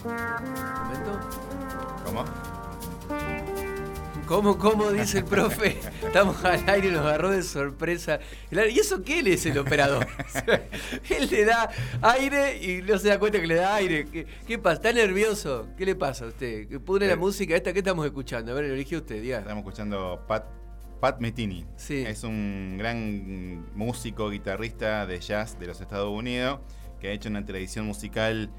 [0.00, 1.20] esto?
[2.06, 2.24] ¿Cómo?
[4.26, 5.78] ¿Cómo, cómo dice el profe?
[6.06, 8.20] Estamos al aire y nos agarró de sorpresa.
[8.50, 10.06] ¿Y eso qué él es el operador?
[11.10, 11.68] él le da
[12.00, 14.06] aire y no se da cuenta que le da aire.
[14.46, 14.76] ¿Qué, pasa?
[14.76, 15.66] ¿Está nervioso?
[15.76, 16.80] ¿Qué le pasa a usted?
[16.80, 18.52] Pone la eh, música esta que estamos escuchando.
[18.52, 19.40] A ver, lo eligió usted, diga.
[19.40, 20.46] Estamos escuchando Pat,
[21.00, 21.66] Pat Metini.
[21.76, 22.04] Sí.
[22.06, 26.60] Es un gran músico, guitarrista de jazz de los Estados Unidos
[27.00, 28.50] que ha hecho una tradición musical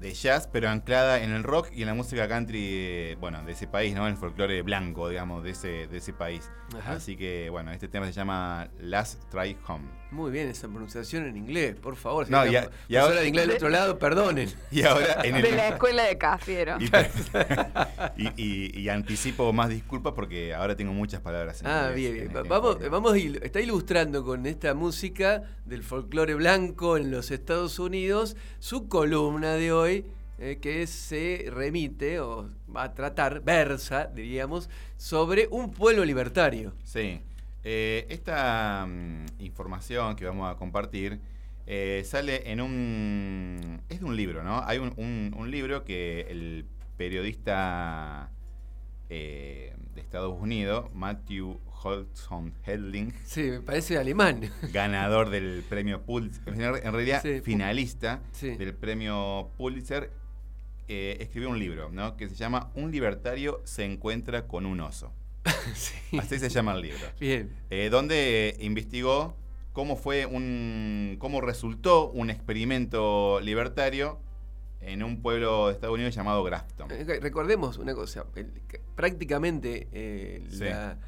[0.00, 3.66] de jazz, pero anclada en el rock y en la música country, bueno, de ese
[3.66, 4.06] país, ¿no?
[4.06, 6.50] En el folclore blanco, digamos, de ese, de ese país.
[6.86, 9.99] Así que, bueno, este tema se llama Last Try Home.
[10.10, 12.28] Muy bien esa pronunciación en inglés, por favor.
[12.28, 14.50] no, y, ahora de inglés del otro lado, perdonen.
[14.70, 16.78] Y ahora en el, de la escuela de Cafiero.
[18.36, 22.32] Y, anticipo más disculpas porque ahora tengo muchas palabras en Ah, bien, bien.
[22.48, 28.88] vamos, vamos, está ilustrando con esta música del folclore blanco en los Estados Unidos su
[28.88, 30.04] columna de hoy
[30.42, 36.72] eh, que se remite o va a tratar, versa, diríamos, sobre un pueblo libertario.
[36.82, 37.20] Sí.
[37.64, 41.20] Eh, esta mm, información que vamos a compartir
[41.66, 43.80] eh, sale en un...
[43.88, 44.62] es de un libro, ¿no?
[44.64, 48.30] Hay un, libro que el periodista
[49.08, 53.12] de Estados Unidos, Matthew Holtzon Hedling.
[53.24, 54.50] Sí, me parece alemán.
[54.72, 56.54] Ganador del premio Pulitzer.
[56.54, 60.10] En realidad, finalista del premio Pulitzer
[60.88, 62.16] eh, escribió un libro, ¿no?
[62.16, 65.12] Que se llama Un libertario se encuentra con un oso.
[66.18, 67.00] Así se llama el libro.
[67.18, 67.50] Bien.
[67.70, 69.36] Eh, donde investigó
[69.72, 71.16] cómo fue un.
[71.18, 74.18] cómo resultó un experimento libertario
[74.80, 76.90] en un pueblo de Estados Unidos llamado Grafton.
[76.90, 78.24] Eh, recordemos una cosa,
[78.94, 79.88] prácticamente
[80.52, 80.98] la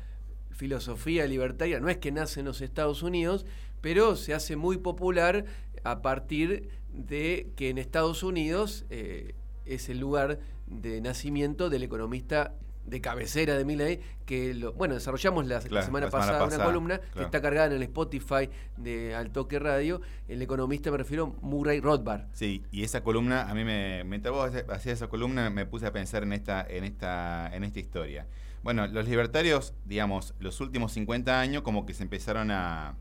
[0.51, 3.47] filosofía libertaria no es que nace en los Estados Unidos,
[3.81, 5.47] pero se hace muy popular
[5.85, 12.55] a partir de que en Estados Unidos es el lugar de nacimiento del economista
[12.87, 17.41] de cabecera de Milley, que lo, bueno, desarrollamos la, semana, pasada, una columna que está
[17.41, 20.01] cargada en el Spotify de Altoque Radio.
[20.29, 22.27] El economista me refiero Murray Rothbard.
[22.33, 25.93] Sí, y esa columna, a mí me, mientras vos hacías esa columna, me puse a
[25.93, 28.27] pensar en esta, en esta, en esta historia.
[28.63, 32.95] Bueno, los libertarios, digamos, los últimos 50 años como que se empezaron a,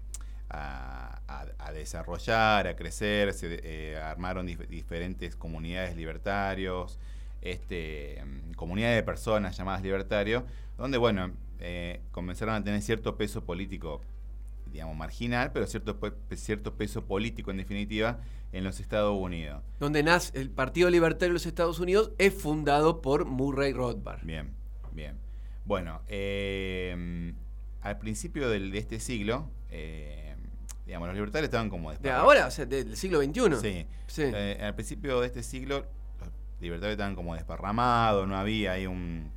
[0.50, 7.00] a, desarrollar, a crecer, se eh, armaron diferentes comunidades libertarios,
[7.42, 8.24] este,
[8.56, 10.44] comunidades de personas llamadas libertarios,
[10.78, 14.02] donde, bueno, eh, comenzaron a tener cierto peso político,
[14.72, 15.98] digamos, marginal, pero cierto,
[16.36, 18.20] cierto peso político, en definitiva,
[18.52, 19.64] en los Estados Unidos.
[19.80, 24.24] Donde nace el Partido Libertario de los Estados Unidos es fundado por Murray Rothbard.
[24.24, 24.54] Bien,
[24.92, 25.18] bien.
[25.66, 27.34] Bueno, eh,
[27.82, 29.50] al principio de este siglo,
[30.86, 32.48] Digamos, los libertarios estaban como ¿De ahora?
[32.48, 33.88] O sea, del siglo XXI.
[34.08, 34.24] Sí.
[34.24, 35.86] Eh, al principio de este siglo,
[36.62, 39.32] libertarios estaban como desparramados, no había ahí un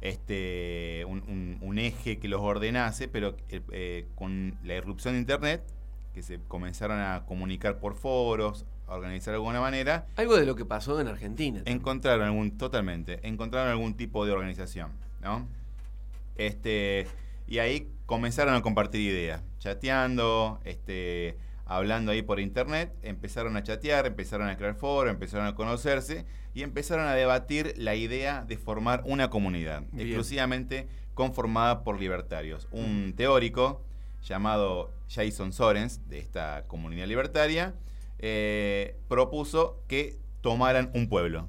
[0.00, 5.62] este un, eje que los ordenase, pero eh, con la irrupción de Internet,
[6.14, 10.06] que se comenzaron a comunicar por foros, a organizar de alguna manera.
[10.16, 11.62] Algo de lo que pasó en Argentina.
[11.64, 14.92] Encontraron algún, totalmente, encontraron algún tipo de organización,
[15.22, 15.46] ¿no?
[16.36, 17.06] Este,
[17.46, 21.36] y ahí comenzaron a compartir ideas, chateando, este,
[21.70, 26.62] hablando ahí por internet, empezaron a chatear, empezaron a crear foros, empezaron a conocerse y
[26.62, 32.66] empezaron a debatir la idea de formar una comunidad, exclusivamente conformada por libertarios.
[32.72, 33.84] Un teórico
[34.20, 37.74] llamado Jason Sorens, de esta comunidad libertaria,
[38.18, 41.48] eh, propuso que tomaran un pueblo.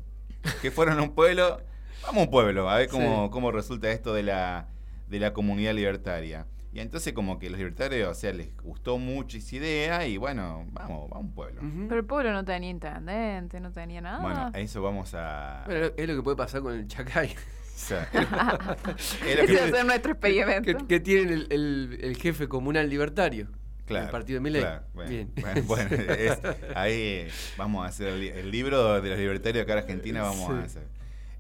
[0.62, 1.60] Que fueran un pueblo,
[2.04, 4.68] vamos a un pueblo, a ver cómo, cómo resulta esto de la
[5.08, 6.48] de la comunidad libertaria.
[6.74, 10.66] Y entonces como que los libertarios, o sea, les gustó mucho esa idea y bueno,
[10.72, 11.62] vamos, vamos a un pueblo.
[11.62, 14.22] Pero el pueblo no tenía intendente, no tenía nada.
[14.22, 15.64] Bueno, a eso vamos a...
[15.66, 17.36] Bueno, es lo que puede pasar con el Chacay.
[17.82, 20.88] Ese va a ser nuestro experimento.
[20.88, 23.48] Que, tiene el, jefe comunal libertario.
[23.86, 24.66] Claro, el partido de Milei.
[25.10, 25.34] Bien.
[25.66, 25.90] bueno,
[26.76, 27.28] ahí
[27.58, 30.84] vamos a hacer el, libro de los libertarios acá en Argentina, vamos a hacer.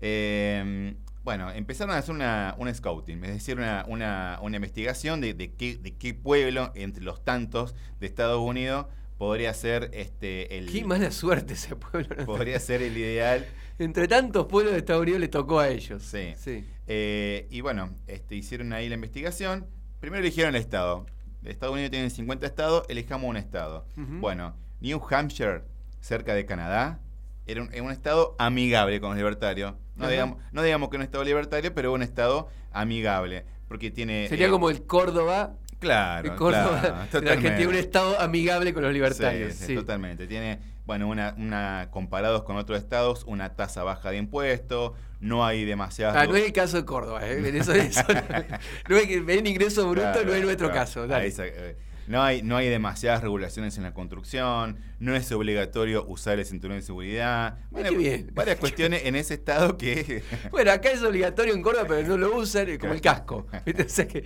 [0.02, 5.78] Eh, bueno, empezaron a hacer una, scouting, es decir, una, una, investigación de, de, qué,
[5.78, 8.88] de qué pueblo entre los tantos de Estados Unidos
[9.22, 10.72] podría ser este el.
[10.72, 12.26] Qué mala suerte ese pueblo.
[12.26, 13.46] Podría ser el ideal.
[13.78, 16.02] Entre tantos pueblos de Estados Unidos le tocó a ellos.
[16.02, 16.34] Sí.
[16.38, 16.66] sí.
[16.88, 19.68] Eh, y bueno, este, hicieron ahí la investigación.
[20.00, 21.06] Primero eligieron el estado.
[21.44, 23.86] Estados Unidos tiene 50 estados, elijamos un estado.
[23.96, 25.64] Bueno, New Hampshire,
[26.00, 27.00] cerca de Canadá,
[27.46, 29.74] era un, estado amigable con los libertarios.
[30.02, 33.46] No, digamos, no digamos que un estado libertario, pero un estado amigable.
[33.68, 34.28] Porque tiene.
[34.28, 37.32] Sería eh, como el Córdoba Claro, de Córdoba, claro, de totalmente.
[37.32, 39.54] Argentina, un estado amigable con los libertarios.
[39.54, 39.76] Sí, sí, sí.
[39.76, 40.28] totalmente.
[40.28, 45.66] Tiene, bueno, una, una, comparados con otros estados, una tasa baja de impuestos, no hay
[45.66, 46.16] demasiadas...
[46.16, 47.42] Ah, no es el caso de Córdoba, ¿eh?
[47.58, 48.04] Eso- eso-
[48.90, 50.82] no es que ven ingreso bruto, Claro, no es nuestro claro.
[50.82, 51.08] caso.
[51.08, 51.26] dale.
[51.26, 51.78] Ahí eh,
[52.08, 56.78] no hay, no hay demasiadas regulaciones en la construcción, no es obligatorio usar el cinturón
[56.78, 57.60] de seguridad.
[57.72, 58.32] Bueno, qué bien.
[58.34, 60.24] varias cuestiones en ese estado que...
[60.52, 63.48] Bueno, acá es obligatorio en Córdoba, pero no lo usan, como el casco.
[63.88, 64.24] sea que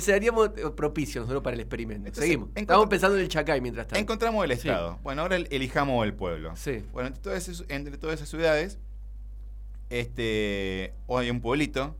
[0.00, 2.06] seríamos propicios nosotros para el experimento.
[2.08, 2.48] Entonces, Seguimos.
[2.54, 4.00] Estamos pensando en el Chacay mientras tanto.
[4.00, 4.68] Encontramos el Sí.
[4.68, 4.98] estado.
[5.02, 6.54] Bueno, ahora el- elijamos el pueblo.
[6.56, 6.84] Sí.
[6.92, 8.78] Bueno, entre todas, esas, entre todas esas ciudades,
[9.90, 11.96] este, hoy hay un pueblito,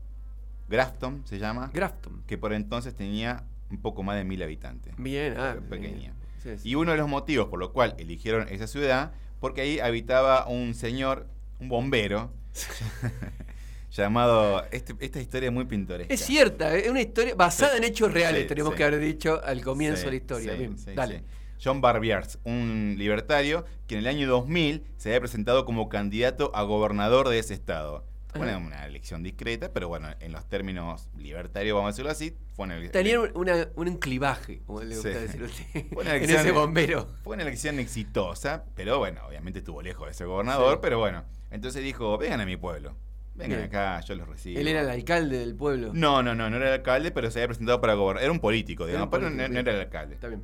[0.69, 2.23] Grafton se llama, Grafton.
[2.27, 4.95] que por entonces tenía un poco más de mil habitantes.
[4.99, 5.57] Bien, ah.
[5.69, 5.97] Pequeña.
[5.97, 6.13] bien.
[6.43, 6.69] Sí, sí.
[6.71, 10.75] Y uno de los motivos por lo cual eligieron esa ciudad, porque ahí habitaba un
[10.75, 11.27] señor,
[11.61, 12.31] un bombero,
[13.91, 14.65] llamado.
[14.71, 16.13] este- esta historia es muy pintoresca.
[16.13, 17.79] Es cierta, es una historia basada Sí.
[17.79, 20.53] en hechos reales, tenemos que haber dicho al comienzo de la historia.
[20.55, 21.23] Bien, dale.
[21.63, 26.63] John Barbiers, un libertario que en el año 2000 se había presentado como candidato a
[26.63, 28.05] gobernador de ese estado.
[28.39, 32.65] Bueno, una elección discreta, pero bueno, en los términos libertarios, vamos a decirlo así, fue
[32.67, 35.19] una, ele- Tenía una, un clivaje, como le gusta Sí.
[35.19, 37.09] decir a usted, Fue una en elección- ese bombero.
[37.23, 40.79] Fue una elección exitosa, pero bueno, obviamente estuvo lejos de ser gobernador, Sí.
[40.83, 41.25] pero bueno.
[41.51, 42.95] Entonces dijo, vengan a mi pueblo,
[43.35, 43.69] vengan Bien.
[43.69, 44.59] acá, yo los recibo.
[44.61, 45.91] Él era el alcalde del pueblo.
[45.95, 48.23] No, no, no, no era el alcalde, pero se había presentado para gobernar.
[48.25, 50.15] Era un político, digamos, un pero no, era el alcalde.
[50.15, 50.43] Está bien.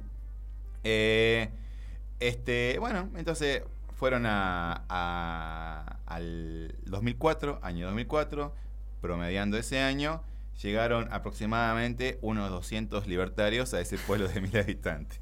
[0.84, 1.48] Eh,
[2.20, 3.62] este, bueno, entonces
[4.02, 8.52] fueron a, a- al 2004, año 2004,
[9.00, 10.24] promediando ese año,
[10.60, 15.20] llegaron aproximadamente unos 200 libertarios a ese pueblo de mil habitantes.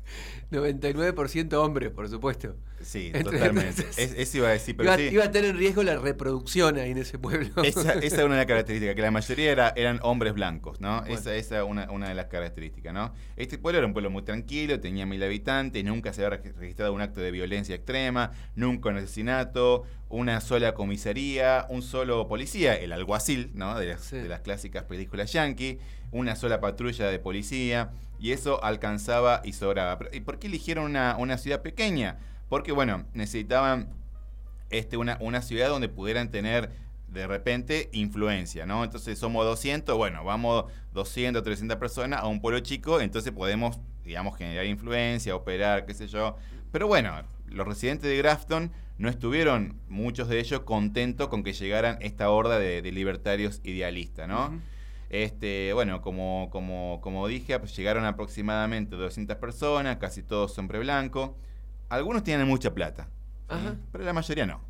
[0.50, 2.56] 99% hombres, por supuesto.
[2.82, 3.84] Sí, Entre- totalmente.
[3.96, 5.08] Es- eso iba a decir, pero Iba, sí.
[5.14, 7.62] iba a tener en riesgo la reproducción ahí en ese pueblo.
[7.62, 11.00] Esa, esa era una de las características, que la mayoría era- eran hombres blancos, ¿no?
[11.00, 11.14] Bueno.
[11.14, 13.12] Esa esa es una, una de las características, ¿no?
[13.36, 16.92] Este pueblo era un pueblo muy tranquilo, tenía mil habitantes, nunca se había reg- registrado
[16.94, 22.92] un acto de violencia extrema, nunca un asesinato, una sola comisaría, un solo policía, el
[22.92, 23.78] alguacil, ¿no?
[23.78, 24.16] De las, Sí.
[24.16, 25.78] de las clásicas películas yankee,
[26.12, 29.98] una sola patrulla de policía, y eso alcanzaba y sobraba.
[30.12, 32.18] ¿Y por qué eligieron una, una ciudad pequeña?
[32.50, 33.88] Porque, bueno, necesitaban
[34.68, 36.70] este, una, una ciudad donde pudieran tener
[37.08, 38.84] de repente influencia, ¿no?
[38.84, 44.36] Entonces somos 200, bueno, vamos 200, 300 personas a un pueblo chico, entonces podemos, digamos,
[44.36, 46.36] generar influencia, operar, qué sé yo.
[46.70, 51.98] Pero bueno, los residentes de Grafton no estuvieron, muchos de ellos, contentos con que llegaran
[52.00, 54.60] esta horda de, de libertarios idealistas, ¿no?
[55.08, 61.36] Este, bueno, como, como, como dije, pues llegaron aproximadamente 200 personas, casi todos hombre blanco.
[61.90, 63.08] Algunos tienen mucha plata,
[63.92, 64.60] pero la mayoría no.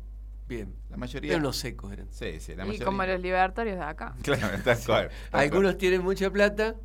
[0.47, 0.75] Bien.
[0.89, 1.31] La mayoría.
[1.31, 1.93] Eran unos secos.
[1.93, 2.07] Eran.
[2.11, 2.85] Sí, sí, la Y mayoría.
[2.85, 4.13] como los libertarios de acá.
[4.21, 5.09] Claro, tal cual.
[5.31, 5.77] tal Algunos cual.
[5.77, 6.75] tienen mucha plata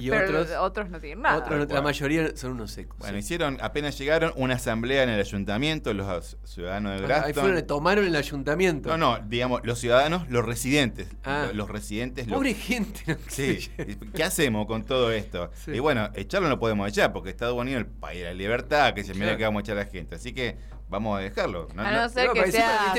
[0.00, 1.38] y Pero otros, otros no tienen nada.
[1.38, 2.96] otros la mayoría son unos secos.
[2.98, 3.18] Bueno, sí.
[3.18, 7.26] hicieron, apenas llegaron, una asamblea en el ayuntamiento, los ciudadanos de Ah, Grafton.
[7.26, 8.88] Ahí fueron, tomaron el ayuntamiento.
[8.90, 11.08] No, no, digamos, los ciudadanos, los residentes.
[11.24, 11.46] Ah.
[11.48, 12.26] Lo- Los residentes.
[12.28, 13.00] los- Pobre gente.
[13.06, 13.16] ¿no?
[13.28, 13.68] Sí,
[14.14, 15.50] ¿qué hacemos con todo esto?
[15.64, 15.72] Sí.
[15.72, 18.94] Y bueno, echarlo no podemos echar porque Estados Unidos es el país de la libertad,
[18.94, 20.14] que se mira que vamos a echar a la gente.
[20.16, 20.56] Así que
[20.88, 21.68] vamos a dejarlo.
[21.74, 22.58] No, A no- no ser No, que viste,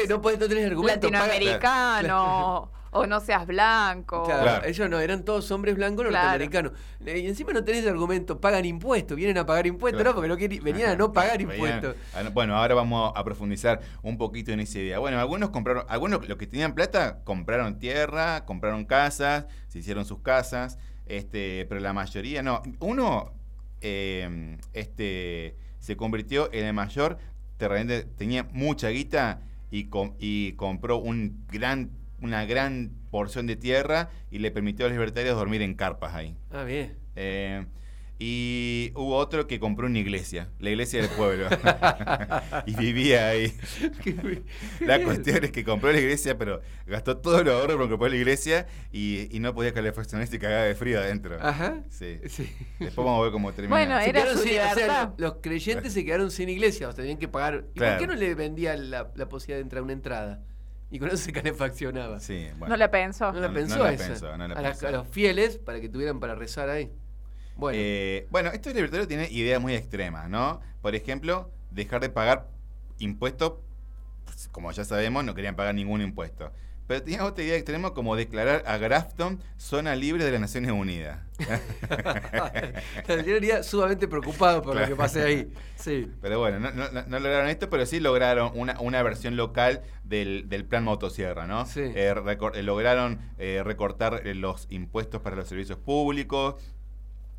[0.09, 1.09] no no tenés argumento.
[1.09, 4.23] latinoamericano o no seas blanco.
[4.23, 4.65] Claro, Claro.
[4.65, 6.27] ellos no, eran todos hombres blancos Claro.
[6.39, 6.71] norteamericanos.
[7.05, 10.15] Y encima no tenés argumento, pagan impuestos, vienen a pagar impuestos, Claro.
[10.21, 11.95] no, porque no venían a no pagar impuestos.
[12.15, 14.99] ah, no, Bueno, ahora vamos a profundizar un poquito en esa idea.
[14.99, 20.19] Bueno, algunos compraron, algunos los que tenían plata compraron tierra, compraron casas, se hicieron sus
[20.19, 22.61] casas, este, pero la mayoría no.
[22.79, 23.33] Uno
[23.81, 27.17] eh, este, se convirtió en el mayor
[27.57, 29.41] terrateniente, tenía mucha guita
[29.71, 31.91] y, com- y compró un gran,
[32.21, 36.35] una gran porción de tierra y le permitió a los libertarios dormir en carpas ahí.
[36.51, 36.97] Ah, bien.
[37.15, 37.65] Eh,
[38.21, 41.47] y hubo otro que compró una iglesia, la iglesia del pueblo.
[42.65, 43.53] y vivía ahí.
[44.81, 45.07] La Bien.
[45.07, 48.67] cuestión es que compró la iglesia, pero gastó todo lo ahorro porque compró la iglesia
[48.91, 51.37] y, y no podía calefaccionarse y cagaba de frío adentro.
[51.39, 51.81] Ajá.
[51.89, 52.19] Sí.
[52.27, 52.51] Sí.
[52.79, 53.75] Después vamos a ver cómo termina.
[53.75, 55.13] Bueno, Se Era su sin- o sea, libertad.
[55.17, 57.65] los creyentes se quedaron sin iglesia, o sea, tenían que pagar.
[57.73, 57.97] ¿Y Claro.
[57.97, 60.43] por qué no le vendían la, la posibilidad de entrar a una entrada?
[60.91, 62.19] Y con eso se calefaccionaba.
[62.19, 62.73] Sí, bueno.
[62.73, 63.31] No la pensó.
[63.31, 64.33] No la pensó esa.
[64.33, 66.91] a, los fieles para que tuvieran para rezar ahí.
[67.55, 70.61] Bueno, Eh, bueno, estos libertarios tienen ideas muy extremas, ¿no?
[70.81, 72.47] Por ejemplo, dejar de pagar
[72.97, 73.53] impuestos,
[74.25, 76.51] pues, como ya sabemos, no querían pagar ningún impuesto.
[76.89, 81.19] Pero tenían otra idea extrema como declarar a Grafton zona libre de las Naciones Unidas.
[83.07, 85.53] yo estaría sumamente preocupado por lo que pasé ahí.
[85.75, 86.11] Sí.
[86.19, 90.49] Pero bueno, no, no- no lograron esto, pero sí lograron una, una versión local del,
[90.49, 91.67] del plan motosierra, ¿no?
[91.67, 91.81] Sí.
[91.83, 96.55] Eh, recor- eh, lograron eh, recortar los impuestos para los servicios públicos,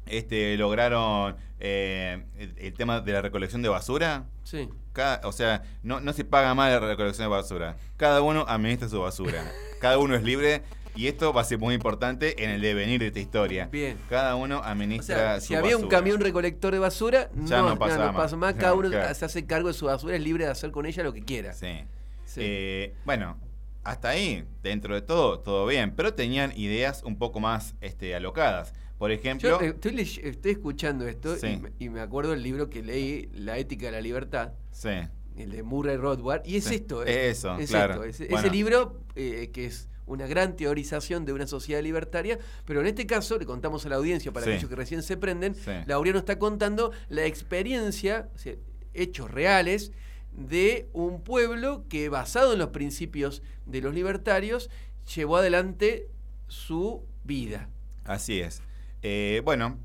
[0.07, 4.25] este, lograron eh, el, el tema de la recolección de basura.
[4.45, 4.69] Sí.
[4.93, 7.77] Cada- o sea, no, no se paga más la recolección de basura.
[7.97, 9.45] Cada uno administra su basura.
[9.81, 10.63] Cada uno es libre.
[10.97, 13.69] Y esto va a ser muy importante en el devenir de esta historia.
[13.71, 13.97] Bien.
[14.09, 15.99] Cada uno O administra sea, su si había un basura.
[15.99, 18.55] camión recolector de basura, Ya no, no pasa no pasa más.
[18.55, 19.15] Cada uno Claro.
[19.15, 21.53] se hace cargo de su basura, es libre de hacer con ella lo que quiera.
[21.53, 21.85] Sí.
[22.25, 22.41] Sí.
[22.43, 23.39] Eh, bueno,
[23.85, 25.95] hasta ahí, dentro de todo, todo bien.
[25.95, 28.75] Pero tenían ideas un poco más este, alocadas.
[29.01, 29.49] Por ejemplo.
[29.49, 31.47] Yo eh, estoy, ley- estoy escuchando esto Sí.
[31.47, 34.91] y, me, y me acuerdo del libro que leí, La ética de la libertad, sí.
[35.39, 37.03] el de Murray Rothbard, y es Sí, esto.
[37.07, 38.05] eh, eso, es claro.
[38.05, 38.47] esto, es- Bueno.
[38.47, 43.07] Ese libro eh, que es una gran teorización de una sociedad libertaria, pero en este
[43.07, 44.53] caso, le contamos a la audiencia, para Sí.
[44.53, 45.55] aquellos que recién se prenden.
[45.87, 48.55] Laureano está contando la experiencia, o sea,
[48.93, 49.93] hechos reales,
[50.33, 54.69] de un pueblo que, basado en los principios de los libertarios,
[55.17, 56.09] llevó adelante
[56.49, 57.71] su vida.
[58.05, 58.61] Así es.
[59.03, 59.79] Eh, bueno,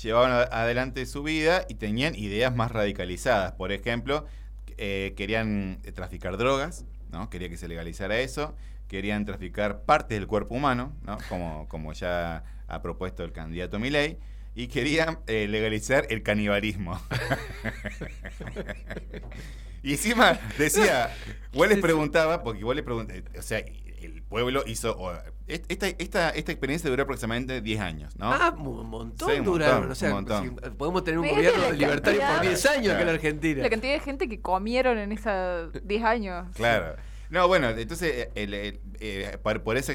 [0.00, 3.52] llevaban adelante su vida y tenían ideas más radicalizadas.
[3.52, 4.26] Por ejemplo,
[4.76, 7.30] eh, querían traficar drogas, ¿no?
[7.30, 8.54] Quería que se legalizara eso.
[8.88, 11.18] Querían traficar partes del cuerpo humano, ¿no?
[11.28, 14.18] Como, como ya ha propuesto el candidato Milei.
[14.54, 17.00] Y querían eh, legalizar el canibalismo.
[19.84, 21.14] y encima decía,
[21.52, 23.62] igual les preguntaba, porque igual le pregunté, o sea,
[24.02, 24.96] el pueblo hizo...
[24.98, 25.12] o-
[25.46, 28.30] esta, esta, esta experiencia duró aproximadamente 10 años, ¿no?
[28.32, 29.74] Ah, un montón Sí, un duraron.
[29.76, 30.44] montón, o sea, un montón.
[30.64, 33.08] si podemos tener un Fíjate gobierno libertario por cantidad- 10 años acá en.
[33.08, 33.62] Argentina.
[33.62, 36.46] La cantidad de gente que comieron en esos 10 años.
[36.54, 36.96] Claro.
[37.30, 39.92] No, bueno, entonces, eh, el- el- eh, por, por eso,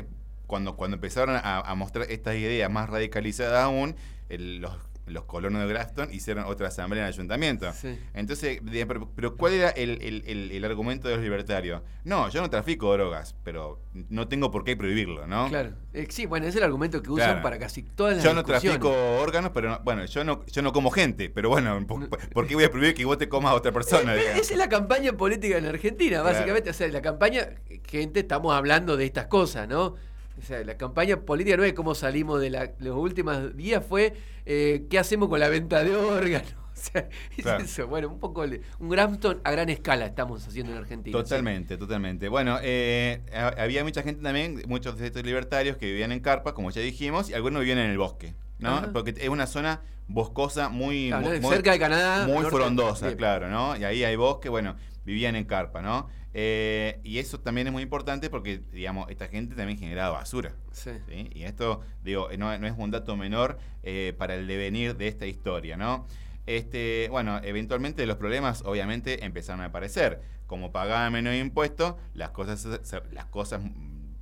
[0.47, 3.95] cuando, cuando empezaron a, a mostrar estas ideas más radicalizadas aún,
[4.29, 7.71] el- los, los colonos de Grafton hicieron otra asamblea en el ayuntamiento.
[7.73, 7.99] Sí.
[8.13, 11.81] Entonces, de- pero, pero ¿cuál era el, el- el- el argumento de los libertarios?
[12.05, 15.49] No, yo no trafico drogas, pero no tengo por qué prohibirlo, ¿no?
[15.49, 15.73] Claro.
[15.93, 17.41] Eh, sí, bueno, es el argumento que usan Claro.
[17.43, 18.89] para casi todas las Yo no trafico
[19.21, 22.55] órganos, pero no- bueno, yo no, yo no como gente, pero bueno, ¿por, por qué
[22.55, 24.15] voy a prohibir que vos te comas a otra persona?
[24.15, 24.21] Eh?
[24.39, 26.33] Esa es la campaña política en Argentina, Claro.
[26.35, 26.69] básicamente.
[26.69, 27.49] O sea, la campaña,
[27.87, 29.95] gente, estamos hablando de estas cosas, ¿no?
[30.37, 34.13] O sea, la campaña política no es cómo salimos de la, los últimos días, fue
[34.45, 36.55] eh, qué hacemos con la venta de órganos.
[36.75, 37.63] O sea, es Claro.
[37.63, 37.87] eso.
[37.87, 38.43] Bueno, un poco
[38.79, 41.15] un Grafton a gran escala estamos haciendo en Argentina.
[41.17, 41.23] sí.
[41.23, 42.27] Totalmente, totalmente.
[42.27, 46.53] Bueno, eh, ha- había mucha gente también, muchos de estos libertarios que vivían en carpa,
[46.53, 48.69] como ya dijimos, y algunos vivían en el bosque, ¿no?
[48.77, 48.89] Ajá.
[48.91, 52.27] Porque es una zona boscosa muy, Claro, muy- cerca de Canadá.
[52.27, 53.77] muy frondosa, claro, ¿no?
[53.77, 54.75] Y ahí hay bosque, bueno,
[55.05, 56.09] vivían en carpa, ¿no?
[56.33, 60.55] Eh, y eso también es muy importante porque, digamos, esta gente también generaba basura.
[60.71, 60.91] Sí.
[61.07, 61.29] ¿sí?
[61.33, 65.25] Y esto, digo, no, no es un dato menor eh, para el devenir de esta
[65.27, 66.07] historia, ¿no?
[66.45, 70.21] Este, bueno, eventualmente los problemas obviamente empezaron a aparecer.
[70.47, 72.67] Como pagaban menos impuestos, las cosas,
[73.11, 73.61] las cosas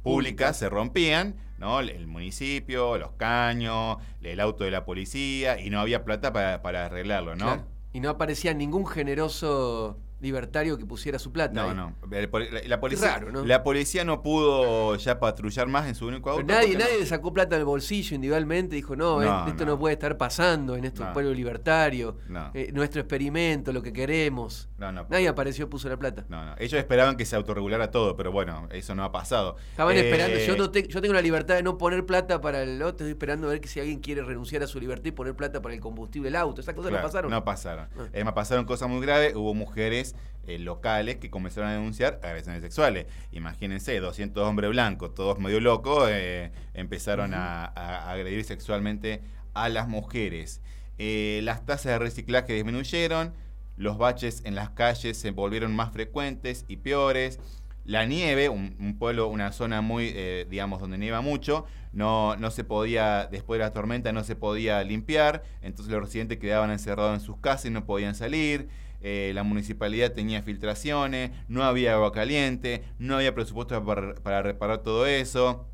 [0.03, 1.79] públicas se rompían, ¿no?
[1.79, 6.61] El- El municipio, los caños, el auto de la policía, y no había plata para,
[6.61, 7.45] para arreglarlo, ¿no?
[7.45, 7.67] Claro.
[7.93, 11.53] Y no aparecía ningún generoso libertario que pusiera su plata.
[11.53, 11.75] No, ahí.
[11.75, 11.95] no.
[12.09, 13.45] La, la policía, raro, ¿no?
[13.45, 16.45] la policía no pudo ya patrullar más en su único auto.
[16.45, 19.65] Pero nadie, no- nadie le sacó plata del bolsillo individualmente, dijo, no, No, es- esto
[19.65, 19.77] no.
[19.79, 22.51] puede estar pasando en pueblos libertarios, No.
[22.53, 24.69] eh, nuestro experimento, lo que queremos.
[24.77, 26.25] Nadie apareció, puso la plata.
[26.29, 26.55] No, no.
[26.57, 29.55] Ellos esperaban que se autorregulara todo, pero bueno, eso no ha pasado.
[29.71, 32.63] Estaban Eh, esperando, yo, no te- yo tengo la libertad de no poner plata para
[32.63, 35.11] el otro, estoy esperando a ver que si alguien quiere renunciar a su libertad y
[35.11, 36.61] poner plata para el combustible del auto.
[36.61, 37.31] Esas cosas claro, no pasaron.
[37.31, 37.87] No pasaron.
[37.97, 38.07] Ah.
[38.13, 39.35] Es más, pasaron cosas muy graves.
[39.35, 40.10] Hubo mujeres
[40.47, 43.05] eh, locales que comenzaron a denunciar agresiones sexuales.
[43.31, 49.21] Imagínense, 200 hombres blancos, todos medio locos, eh, empezaron a, a agredir sexualmente
[49.53, 50.61] a las mujeres.
[50.97, 53.33] Eh, las tasas de reciclaje disminuyeron,
[53.77, 57.39] los baches en las calles se volvieron más frecuentes y peores.
[57.85, 60.11] La nieve, un, un pueblo, una zona muy,
[60.49, 64.83] digamos, donde nieva mucho, no, no se podía, después de la tormenta no se podía
[64.83, 68.69] limpiar, entonces los residentes quedaban encerrados en sus casas y no podían salir.
[69.01, 74.83] Eh, la municipalidad tenía filtraciones, no había agua caliente, no había presupuesto para, para reparar
[74.83, 75.67] todo eso.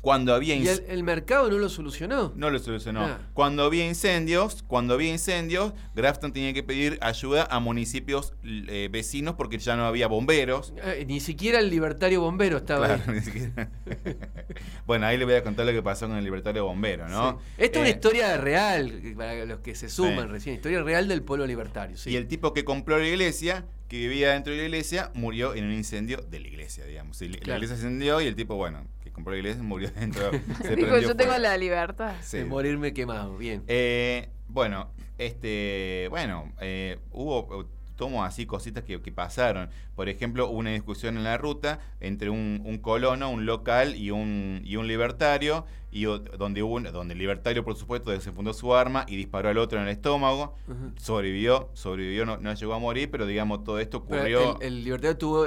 [0.00, 2.32] Cuando había ¿Y el, el mercado no lo solucionó?
[2.36, 3.04] no lo solucionó.
[3.04, 3.18] Ah.
[3.34, 9.34] Cuando había incendios, cuando había incendios, Grafton tenía que pedir ayuda a municipios eh, vecinos
[9.36, 10.72] porque ya no había bomberos.
[10.82, 13.14] Eh, ni siquiera el libertario bombero estaba Claro, ahí.
[13.14, 13.70] ni siquiera-
[14.86, 17.32] bueno, ahí le voy a contar lo que pasó con el libertario bombero, ¿no?
[17.32, 17.64] Sí.
[17.64, 20.32] Esto es una Eh, historia real, para los que se suman Sí.
[20.32, 21.96] recién, historia real del pueblo libertario.
[21.96, 22.10] sí.
[22.10, 25.64] Y el tipo que compró la iglesia, que vivía dentro de la iglesia, murió en
[25.64, 27.20] un incendio de la iglesia, digamos.
[27.22, 27.54] La Claro.
[27.58, 28.86] iglesia se incendió y el tipo, bueno,
[29.18, 30.30] compró la iglesia murió dentro.
[30.62, 32.14] se Dijo, yo tengo la libertad.
[32.22, 32.38] Sí.
[32.38, 33.62] De morirme quemado, bien.
[33.66, 39.70] Eh, bueno, este, bueno, eh, hubo tomo así cositas que, que pasaron.
[39.96, 44.12] Por ejemplo, hubo una discusión en la ruta entre un, un colono, un local y
[44.12, 48.72] un, y un libertario, y donde hubo un- donde el libertario, por supuesto, desenfundó su
[48.72, 50.54] arma y disparó al otro en el estómago.
[50.96, 54.60] Sobrevivió, sobrevivió, no, no llegó a morir, pero digamos, todo esto ocurrió.
[54.60, 55.46] el, el libertario tuvo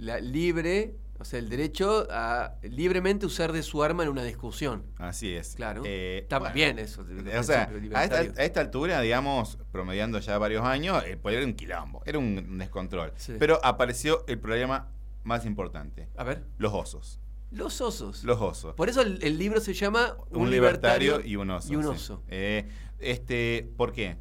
[0.00, 0.96] la libre,
[1.26, 4.84] sea, el derecho a libremente usar de su arma en una discusión.
[4.98, 5.54] Así es.
[5.56, 5.82] Claro.
[5.84, 7.04] Eh, Está bueno, bien eso.
[7.38, 11.46] O sea, a esta, a esta altura, digamos, promediando ya varios años, el poder era
[11.46, 13.12] un quilombo, era un, descontrol.
[13.16, 13.34] Sí.
[13.38, 14.88] Pero apareció el problema
[15.24, 17.20] más importante, A ver, los osos.
[17.50, 18.22] los osos.
[18.24, 18.74] Los osos.
[18.74, 21.72] Por eso el, el libro se llama un, libertario, y un oso.
[21.72, 21.88] Y un sí.
[21.88, 22.22] oso.
[22.28, 22.68] Eh,
[22.98, 24.16] este, ¿Por qué?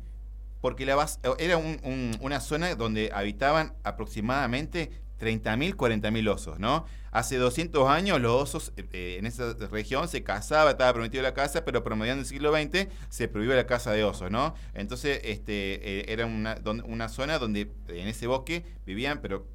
[0.62, 6.86] Porque la bas- era un- un- una zona donde habitaban aproximadamente 30.000, 40.000 osos, ¿no?
[7.12, 11.34] Hace 200 años los osos eh, eh, en esa región se cazaba, estaba permitido la
[11.34, 14.54] caza, pero promediando el siglo XX se prohibió la caza de osos, ¿no?
[14.74, 19.48] Entonces este, eh, era una, don- una zona donde en ese bosque vivían, pero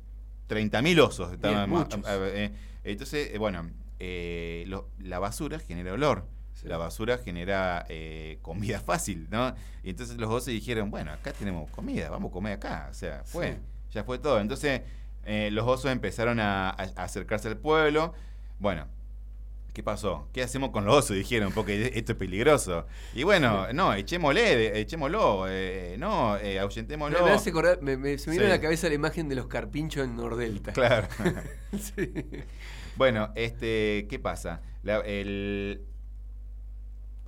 [0.48, 1.32] 30.000 osos.
[1.32, 2.52] Estaban, Bien, eh, eh,
[2.84, 3.68] entonces, bueno,
[4.66, 6.24] lo- la basura genera olor.
[6.54, 6.66] Sí.
[6.68, 9.54] La basura genera eh, comida fácil, ¿no?
[9.82, 12.88] Y entonces los osos dijeron, bueno, acá tenemos comida, vamos a comer acá.
[12.90, 13.58] O sea, fue, Sí.
[13.92, 14.40] ya fue todo.
[14.40, 14.80] Entonces
[15.30, 18.12] eh, los osos empezaron a, a- a acercarse al pueblo.
[18.58, 18.86] Bueno,
[19.72, 20.28] ¿qué pasó?
[20.32, 21.16] ¿Qué hacemos con los osos?
[21.16, 22.86] Dijeron, porque esto es peligroso.
[23.14, 27.24] Y bueno, no, echémosle, echémoslo, eh, no, eh, ahuyentémoslo.
[27.24, 28.50] me hace acordar- me- me- se me vino Sí.
[28.50, 30.72] a la cabeza la imagen de los carpinchos en Nordelta.
[30.72, 31.06] Claro.
[31.78, 32.12] Sí.
[32.96, 34.60] Bueno, este, ¿qué pasa?
[34.82, 35.82] La- el-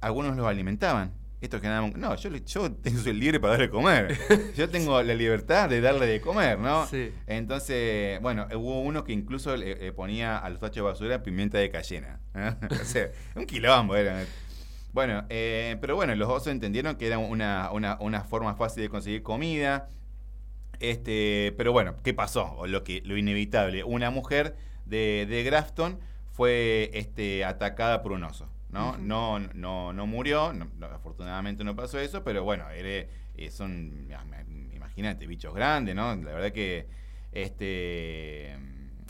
[0.00, 1.12] algunos los alimentaban.
[1.42, 4.16] Estos que nada, no, yo, yo tengo soy libre para darle de comer.
[4.56, 6.86] Yo tengo la libertad de darle de comer, ¿no?
[6.86, 7.12] Sí.
[7.26, 11.58] Entonces, bueno, hubo uno que incluso le, le ponía a los tachos de basura pimienta
[11.58, 12.20] de cayena.
[12.36, 12.54] ¿eh?
[12.70, 14.24] o sea, un quilombo era.
[14.92, 18.88] Bueno, eh, pero bueno, los osos entendieron que era una, una, una forma fácil de
[18.88, 19.88] conseguir comida.
[20.78, 22.54] Este, pero bueno, ¿qué pasó?
[22.56, 24.54] O lo que lo inevitable, una mujer
[24.86, 25.98] de, de Grafton
[26.30, 28.48] fue este, atacada por un oso.
[28.72, 28.90] ¿No?
[28.90, 29.02] Ujú.
[29.02, 33.06] no, no, no murió, no- no, afortunadamente no pasó eso, pero bueno, era-
[33.36, 34.08] eh, son,
[34.74, 36.14] imagínate, bichos grandes, ¿no?
[36.16, 36.86] La verdad que
[37.32, 38.56] este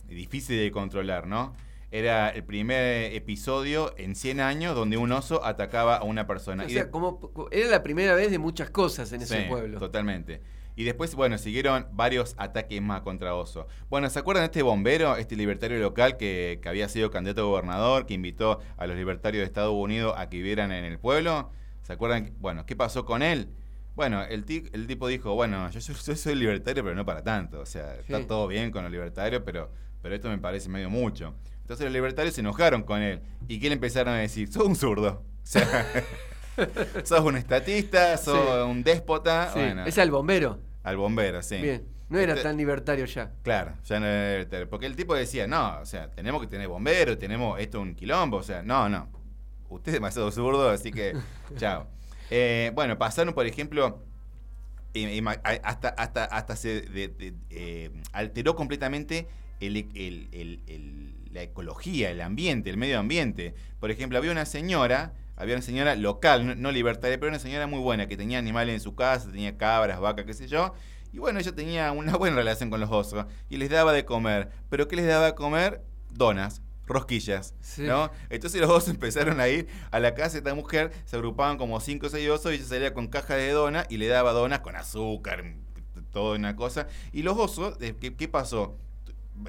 [0.09, 1.55] difícil de controlar, ¿no?
[1.91, 6.65] Era el primer episodio en 100 años donde un oso atacaba a una persona.
[6.65, 9.79] O Y sea, de- como, era la primera vez de muchas cosas en ese pueblo.
[9.79, 10.41] Totalmente.
[10.75, 13.67] Y después, bueno, siguieron varios ataques más contra Oso.
[13.91, 17.45] Bueno, ¿se acuerdan de este bombero, este libertario local que, que había sido candidato a
[17.45, 21.51] gobernador, que invitó a los libertarios de Estados Unidos a que vivieran en el pueblo?
[21.83, 22.33] ¿Se acuerdan?
[22.39, 23.49] Bueno, ¿qué pasó con él?
[23.95, 27.23] Bueno, el, ti- el tipo dijo, bueno, yo, soy- yo soy libertario, pero no para
[27.23, 27.61] tanto.
[27.61, 28.25] O sea, está Sí.
[28.25, 31.35] todo bien con los libertarios, pero, pero esto me parece medio mucho.
[31.61, 33.21] Entonces los libertarios se enojaron con él.
[33.49, 34.51] ¿Y qué le empezaron a decir?
[34.51, 35.23] Sos un zurdo.
[35.43, 35.67] O sea,
[37.05, 38.71] sos un estatista, sos Sí.
[38.71, 39.51] un déspota.
[39.53, 40.59] Sí, Bueno, Es al bombero.
[40.83, 41.57] al bombero, sí.
[41.59, 41.85] Bien.
[42.09, 43.33] No era Este- tan libertario ya.
[43.43, 44.69] Claro, ya no era libertario.
[44.69, 48.37] Porque el tipo decía, no, o sea, tenemos que tener bomberos, tenemos esto un quilombo,
[48.39, 49.09] o sea, no, no.
[49.71, 51.15] Usted es demasiado zurdo, así que,
[51.57, 51.87] chao.
[52.31, 54.03] Eh, bueno, pasaron, por ejemplo,
[55.63, 59.27] hasta, hasta, hasta se de- de- eh, alteró completamente
[59.61, 63.55] el, el- el- el- la ecología, el ambiente, el medio ambiente.
[63.81, 67.67] Por ejemplo, había una señora, había una señora local, no, no libertaria, pero una señora
[67.67, 70.75] muy buena, que tenía animales en su casa, tenía cabras, vacas, qué sé yo.
[71.13, 74.51] Y bueno, ella tenía una buena relación con los osos y les daba de comer.
[74.71, 75.83] ¿Pero qué les daba de comer?
[76.11, 77.83] Donas, rosquillas, Sí.
[77.83, 78.11] ¿no?
[78.31, 81.81] Entonces los osos empezaron a ir a la casa de esta mujer, se agrupaban como
[81.81, 84.61] cinco o seis osos y ella salía con cajas de donas y le daba donas
[84.61, 85.45] con azúcar,
[86.13, 86.87] toda una cosa.
[87.13, 88.77] Y los osos, eh, ¿qué, qué pasó?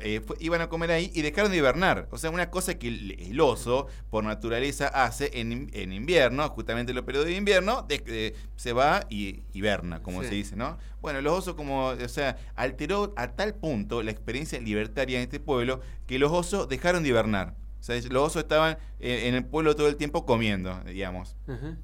[0.02, 2.08] Eh, fue- iban a comer ahí y dejaron de hibernar.
[2.12, 6.92] O sea, una cosa que el, el oso, por naturaleza, hace en, en invierno, justamente
[6.94, 10.30] en los periodos de invierno, de- se va y hiberna, como Sí.
[10.30, 10.78] se dice, ¿no?
[11.02, 15.40] Bueno, los osos, como, o sea, alteró a tal punto la experiencia libertaria en este
[15.42, 17.56] pueblo que los osos dejaron de hibernar.
[17.80, 21.36] O sea, los osos estaban eh, en el pueblo todo el tiempo comiendo, digamos.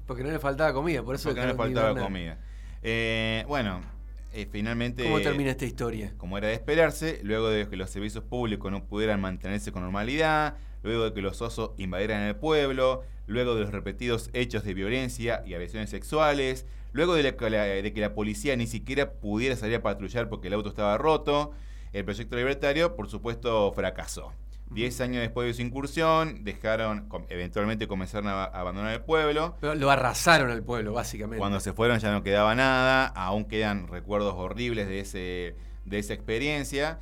[0.06, 2.38] Porque no le faltaba comida, por eso Porque no le dejaron de faltaba comida.
[2.82, 3.82] Eh, bueno,
[4.32, 5.04] eh, finalmente.
[5.04, 6.12] ¿Cómo termina esta historia?
[6.16, 10.56] Como era de esperarse, luego de que los servicios públicos no pudieran mantenerse con normalidad,
[10.82, 15.42] luego de que los osos invadieran el pueblo, luego de los repetidos hechos de violencia
[15.46, 19.82] y agresiones sexuales, luego de, la- de que la policía ni siquiera pudiera salir a
[19.82, 21.52] patrullar porque el auto estaba roto,
[21.92, 24.32] el proyecto libertario, por supuesto, fracasó.
[24.70, 29.56] Diez años después de su incursión, dejaron, eventualmente comenzaron a, a abandonar el pueblo.
[29.60, 31.38] Pero lo arrasaron al pueblo, básicamente.
[31.38, 36.14] Cuando se fueron ya no quedaba nada, aún quedan recuerdos horribles de, ese, de esa
[36.14, 37.00] experiencia.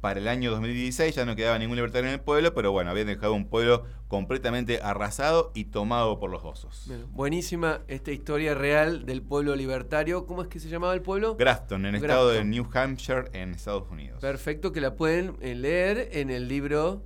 [0.00, 3.06] Para el año 2016 ya no quedaba ningún libertario en el pueblo, pero bueno, habían
[3.06, 6.90] dejado un pueblo completamente arrasado y tomado por los osos.
[7.12, 10.26] buenísima esta historia real del pueblo libertario.
[10.26, 11.36] ¿Cómo es que se llamaba el pueblo?
[11.36, 14.20] Grafton, en el estado de New Hampshire, en Estados Unidos.
[14.20, 17.02] Perfecto, que la pueden eh, leer en el libro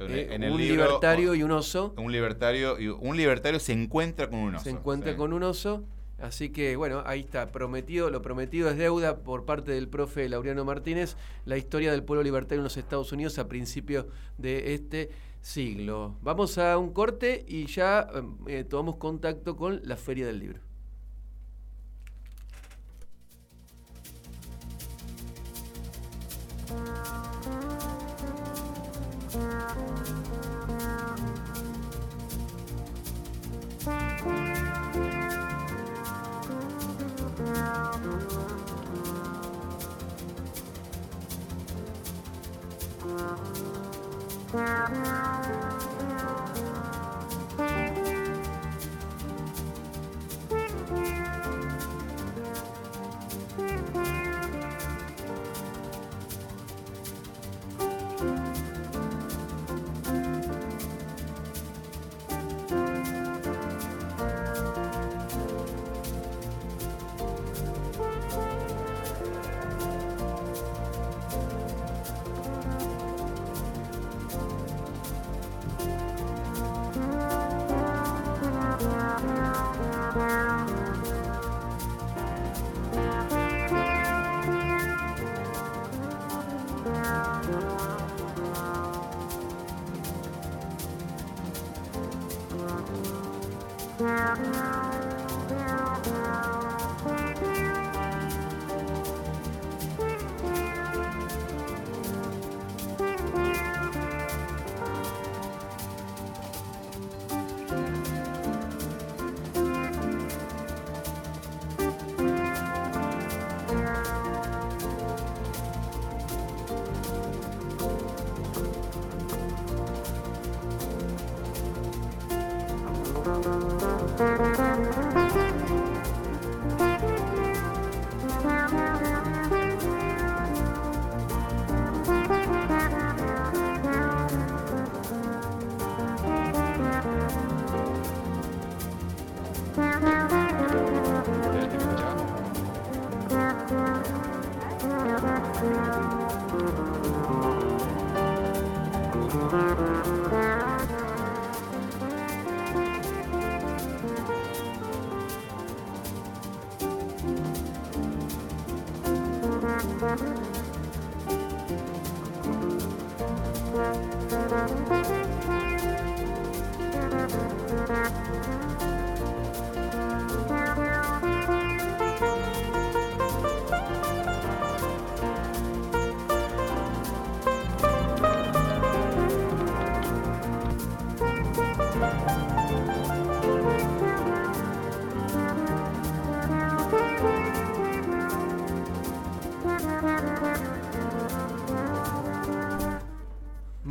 [0.00, 1.94] eh, un libertario y un oso.
[1.98, 4.64] Un libertario, y un libertario se encuentra con un oso.
[4.64, 5.84] Se encuentra con un oso.
[6.20, 10.64] Así que bueno, ahí está, prometido, lo prometido es deuda por parte del profe Laureano
[10.64, 14.06] Martínez, la historia del pueblo libertario en los Estados Unidos a principios
[14.36, 16.16] de este siglo.
[16.22, 18.08] Vamos a un corte y ya
[18.46, 20.69] eh, tomamos contacto con la Feria del Libro.